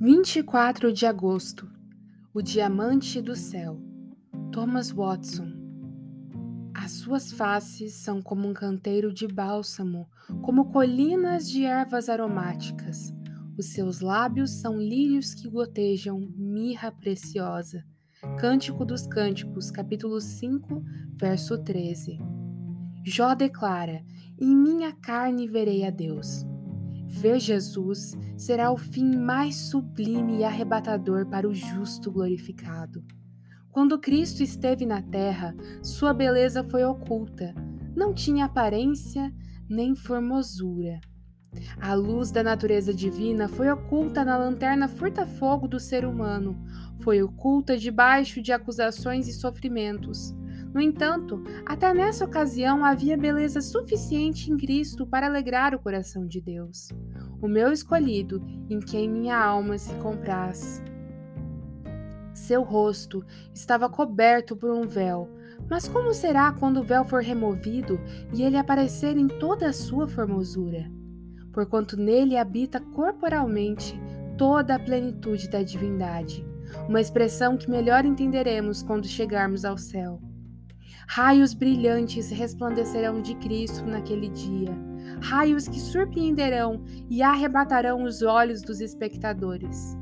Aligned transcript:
24 0.00 0.92
de 0.92 1.06
agosto 1.06 1.68
O 2.32 2.40
Diamante 2.40 3.20
do 3.20 3.34
Céu 3.34 3.80
Thomas 4.52 4.92
Watson 4.92 5.52
As 6.72 6.92
suas 6.92 7.32
faces 7.32 7.94
são 7.94 8.22
como 8.22 8.46
um 8.46 8.54
canteiro 8.54 9.12
de 9.12 9.26
bálsamo, 9.26 10.08
como 10.40 10.70
colinas 10.70 11.50
de 11.50 11.64
ervas 11.64 12.08
aromáticas. 12.08 13.12
Os 13.58 13.66
seus 13.72 14.00
lábios 14.00 14.52
são 14.60 14.78
lírios 14.78 15.34
que 15.34 15.50
gotejam 15.50 16.32
mirra 16.36 16.92
preciosa. 16.92 17.84
Cântico 18.38 18.84
dos 18.84 19.04
Cânticos, 19.04 19.68
capítulo 19.68 20.20
5, 20.20 20.80
verso 21.16 21.58
13. 21.58 22.20
Jó 23.04 23.34
declara: 23.34 24.04
Em 24.40 24.54
minha 24.54 24.92
carne 24.92 25.48
verei 25.48 25.84
a 25.84 25.90
Deus. 25.90 26.46
Ver 27.20 27.40
Jesus 27.40 28.16
será 28.36 28.70
o 28.70 28.76
fim 28.76 29.16
mais 29.16 29.56
sublime 29.56 30.38
e 30.38 30.44
arrebatador 30.44 31.26
para 31.26 31.48
o 31.48 31.52
justo 31.52 32.12
glorificado. 32.12 33.04
Quando 33.72 33.98
Cristo 33.98 34.40
esteve 34.40 34.86
na 34.86 35.02
terra, 35.02 35.52
sua 35.82 36.14
beleza 36.14 36.62
foi 36.62 36.84
oculta, 36.84 37.52
não 37.96 38.14
tinha 38.14 38.44
aparência 38.44 39.34
nem 39.68 39.96
formosura. 39.96 41.00
A 41.80 41.92
luz 41.92 42.30
da 42.30 42.44
natureza 42.44 42.94
divina 42.94 43.48
foi 43.48 43.68
oculta 43.68 44.24
na 44.24 44.36
lanterna 44.36 44.86
furta-fogo 44.86 45.66
do 45.66 45.80
ser 45.80 46.04
humano, 46.04 46.56
foi 47.00 47.20
oculta 47.20 47.76
debaixo 47.76 48.40
de 48.40 48.52
acusações 48.52 49.26
e 49.26 49.32
sofrimentos. 49.32 50.32
No 50.78 50.82
entanto, 50.82 51.42
até 51.66 51.92
nessa 51.92 52.24
ocasião 52.24 52.84
havia 52.84 53.16
beleza 53.16 53.60
suficiente 53.60 54.48
em 54.48 54.56
Cristo 54.56 55.04
para 55.04 55.26
alegrar 55.26 55.74
o 55.74 55.78
coração 55.80 56.24
de 56.24 56.40
Deus, 56.40 56.90
o 57.42 57.48
meu 57.48 57.72
escolhido, 57.72 58.40
em 58.70 58.78
quem 58.78 59.08
minha 59.10 59.36
alma 59.36 59.76
se 59.76 59.92
compraz. 59.94 60.80
Seu 62.32 62.62
rosto 62.62 63.24
estava 63.52 63.88
coberto 63.88 64.54
por 64.54 64.70
um 64.70 64.86
véu, 64.86 65.28
mas 65.68 65.88
como 65.88 66.14
será 66.14 66.52
quando 66.52 66.76
o 66.76 66.84
véu 66.84 67.04
for 67.04 67.24
removido 67.24 67.98
e 68.32 68.44
ele 68.44 68.56
aparecer 68.56 69.16
em 69.16 69.26
toda 69.26 69.70
a 69.70 69.72
sua 69.72 70.06
formosura? 70.06 70.88
Porquanto 71.52 71.96
nele 71.96 72.36
habita 72.36 72.78
corporalmente 72.78 74.00
toda 74.36 74.76
a 74.76 74.78
plenitude 74.78 75.50
da 75.50 75.60
divindade, 75.60 76.46
uma 76.88 77.00
expressão 77.00 77.56
que 77.56 77.68
melhor 77.68 78.04
entenderemos 78.04 78.80
quando 78.80 79.08
chegarmos 79.08 79.64
ao 79.64 79.76
céu. 79.76 80.27
Raios 81.10 81.54
brilhantes 81.54 82.28
resplandecerão 82.30 83.22
de 83.22 83.34
Cristo 83.36 83.82
naquele 83.86 84.28
dia, 84.28 84.76
raios 85.22 85.66
que 85.66 85.80
surpreenderão 85.80 86.82
e 87.08 87.22
arrebatarão 87.22 88.02
os 88.02 88.20
olhos 88.20 88.60
dos 88.60 88.78
espectadores. 88.82 89.96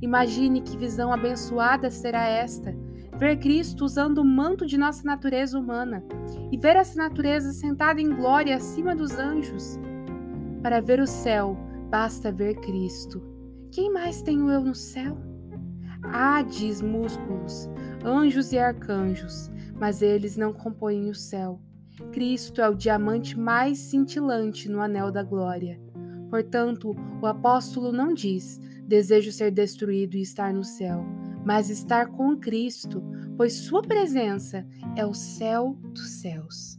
Imagine 0.00 0.60
que 0.60 0.76
visão 0.76 1.12
abençoada 1.12 1.90
será 1.90 2.28
esta, 2.28 2.72
ver 3.18 3.38
Cristo 3.38 3.84
usando 3.84 4.18
o 4.18 4.24
manto 4.24 4.64
de 4.64 4.78
nossa 4.78 5.02
natureza 5.04 5.58
humana 5.58 6.04
e 6.52 6.56
ver 6.56 6.76
essa 6.76 6.96
natureza 6.96 7.52
sentada 7.52 8.00
em 8.00 8.14
glória 8.14 8.54
acima 8.54 8.94
dos 8.94 9.18
anjos. 9.18 9.80
Para 10.62 10.80
ver 10.80 11.00
o 11.00 11.08
céu, 11.08 11.56
basta 11.90 12.30
ver 12.30 12.54
Cristo. 12.60 13.20
Quem 13.72 13.92
mais 13.92 14.22
tenho 14.22 14.48
eu 14.48 14.60
no 14.60 14.76
céu? 14.76 15.18
Hades, 16.04 16.80
músculos, 16.80 17.68
anjos 18.04 18.52
e 18.52 18.58
arcanjos, 18.58 19.51
mas 19.82 20.00
eles 20.00 20.36
não 20.36 20.52
compõem 20.52 21.10
o 21.10 21.14
céu. 21.14 21.60
Cristo 22.12 22.60
é 22.60 22.68
o 22.68 22.74
diamante 22.74 23.36
mais 23.36 23.78
cintilante 23.78 24.68
no 24.68 24.80
anel 24.80 25.10
da 25.10 25.24
glória. 25.24 25.76
Portanto, 26.30 26.94
o 27.20 27.26
apóstolo 27.26 27.90
não 27.90 28.14
diz: 28.14 28.60
desejo 28.86 29.32
ser 29.32 29.50
destruído 29.50 30.16
e 30.16 30.22
estar 30.22 30.54
no 30.54 30.62
céu, 30.62 31.04
mas 31.44 31.68
estar 31.68 32.06
com 32.06 32.36
Cristo, 32.36 33.02
pois 33.36 33.54
Sua 33.54 33.82
presença 33.82 34.64
é 34.94 35.04
o 35.04 35.14
céu 35.14 35.76
dos 35.92 36.10
céus. 36.10 36.78